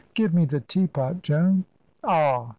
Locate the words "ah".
2.03-2.47